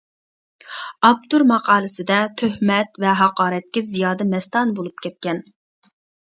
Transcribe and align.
ئاپتور 1.09 1.43
ماقالىسىدە 1.51 2.17
تۆھمەت 2.43 2.97
ۋە 3.05 3.13
ھاقارەتكە 3.21 3.85
زىيادە 3.91 4.27
مەستانە 4.33 4.75
بولۇپ 4.81 5.05
كەتكەن. 5.09 5.45